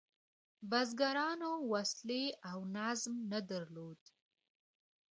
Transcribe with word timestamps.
بزګرانو 0.69 1.51
وسلې 1.71 2.23
او 2.49 2.59
نظم 2.77 3.15
نه 3.31 3.39
درلود. 3.49 4.01